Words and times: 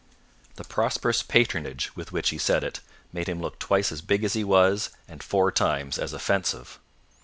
The 0.55 0.63
prosperous 0.63 1.21
patronage 1.21 1.95
with 1.95 2.11
which 2.11 2.29
he 2.29 2.39
said 2.39 2.63
it, 2.63 2.79
made 3.13 3.29
him 3.29 3.39
look 3.39 3.59
twice 3.59 3.91
as 3.91 4.01
big 4.01 4.23
as 4.23 4.33
he 4.33 4.43
was, 4.43 4.89
and 5.07 5.21
four 5.21 5.51
times 5.51 5.99
as 5.99 6.11
offensive. 6.11 6.79